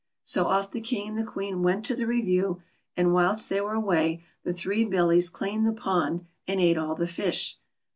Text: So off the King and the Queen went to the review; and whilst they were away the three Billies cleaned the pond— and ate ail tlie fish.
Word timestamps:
So 0.23 0.45
off 0.47 0.71
the 0.71 0.81
King 0.81 1.09
and 1.09 1.17
the 1.19 1.23
Queen 1.31 1.61
went 1.61 1.85
to 1.85 1.95
the 1.95 2.07
review; 2.07 2.63
and 2.97 3.13
whilst 3.13 3.47
they 3.51 3.61
were 3.61 3.75
away 3.75 4.23
the 4.41 4.51
three 4.51 4.83
Billies 4.83 5.29
cleaned 5.29 5.67
the 5.67 5.73
pond— 5.73 6.25
and 6.47 6.59
ate 6.59 6.75
ail 6.77 6.95
tlie 6.97 7.07
fish. 7.07 7.59